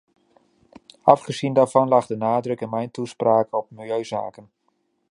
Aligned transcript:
Afgezien 1.01 1.53
daarvan 1.53 1.87
lag 1.87 2.05
de 2.05 2.15
nadruk 2.17 2.61
in 2.61 2.69
mijn 2.69 2.91
toespraak 2.91 3.53
op 3.55 3.71
milieuzaken. 3.71 4.51